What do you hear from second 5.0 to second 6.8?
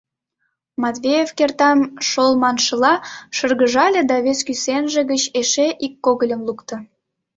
гыч эше ик когыльым лукто.